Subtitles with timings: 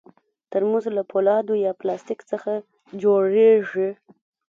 [0.51, 2.51] ترموز له فولادو یا پلاستیک څخه
[3.01, 3.89] جوړېږي.